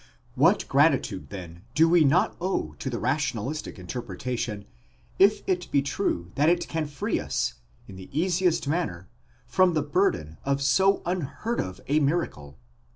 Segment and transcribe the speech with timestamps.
[0.33, 4.65] What gratitude then do we not owe to the rationalistic interpretation,
[5.19, 7.53] if it be true that it can free us,
[7.87, 9.09] in the easiest manner,
[9.45, 12.57] from the burden of so un heard of a miracle?